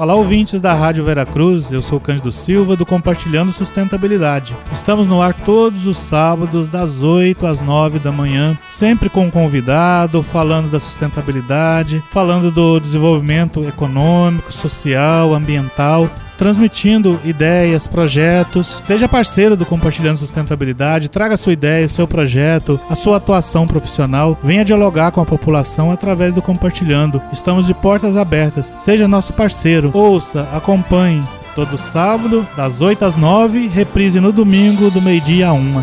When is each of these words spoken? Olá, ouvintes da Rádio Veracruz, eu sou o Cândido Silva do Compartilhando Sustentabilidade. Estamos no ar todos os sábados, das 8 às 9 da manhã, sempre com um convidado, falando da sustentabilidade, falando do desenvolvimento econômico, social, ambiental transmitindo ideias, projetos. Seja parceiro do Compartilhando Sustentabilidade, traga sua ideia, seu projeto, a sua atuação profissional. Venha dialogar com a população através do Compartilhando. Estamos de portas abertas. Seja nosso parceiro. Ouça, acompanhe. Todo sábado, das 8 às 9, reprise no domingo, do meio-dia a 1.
Olá, 0.00 0.14
ouvintes 0.14 0.62
da 0.62 0.72
Rádio 0.72 1.04
Veracruz, 1.04 1.70
eu 1.70 1.82
sou 1.82 1.98
o 1.98 2.00
Cândido 2.00 2.32
Silva 2.32 2.74
do 2.74 2.86
Compartilhando 2.86 3.52
Sustentabilidade. 3.52 4.56
Estamos 4.72 5.06
no 5.06 5.20
ar 5.20 5.34
todos 5.34 5.84
os 5.84 5.98
sábados, 5.98 6.70
das 6.70 7.02
8 7.02 7.46
às 7.46 7.60
9 7.60 7.98
da 7.98 8.10
manhã, 8.10 8.58
sempre 8.70 9.10
com 9.10 9.26
um 9.26 9.30
convidado, 9.30 10.22
falando 10.22 10.70
da 10.70 10.80
sustentabilidade, 10.80 12.02
falando 12.08 12.50
do 12.50 12.80
desenvolvimento 12.80 13.62
econômico, 13.68 14.50
social, 14.50 15.34
ambiental 15.34 16.08
transmitindo 16.40 17.20
ideias, 17.22 17.86
projetos. 17.86 18.80
Seja 18.82 19.06
parceiro 19.06 19.54
do 19.54 19.66
Compartilhando 19.66 20.16
Sustentabilidade, 20.16 21.10
traga 21.10 21.36
sua 21.36 21.52
ideia, 21.52 21.86
seu 21.86 22.08
projeto, 22.08 22.80
a 22.88 22.94
sua 22.94 23.18
atuação 23.18 23.66
profissional. 23.66 24.38
Venha 24.42 24.64
dialogar 24.64 25.10
com 25.10 25.20
a 25.20 25.26
população 25.26 25.92
através 25.92 26.34
do 26.34 26.40
Compartilhando. 26.40 27.20
Estamos 27.30 27.66
de 27.66 27.74
portas 27.74 28.16
abertas. 28.16 28.72
Seja 28.78 29.06
nosso 29.06 29.34
parceiro. 29.34 29.89
Ouça, 29.92 30.48
acompanhe. 30.52 31.22
Todo 31.54 31.76
sábado, 31.76 32.46
das 32.56 32.80
8 32.80 33.04
às 33.04 33.16
9, 33.16 33.66
reprise 33.68 34.20
no 34.20 34.32
domingo, 34.32 34.90
do 34.90 35.02
meio-dia 35.02 35.48
a 35.48 35.52
1. 35.52 35.82